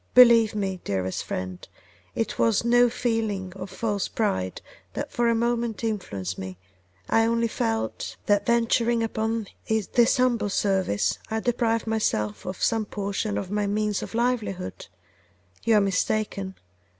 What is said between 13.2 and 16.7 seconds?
of my means of livelihood: you are mistaken.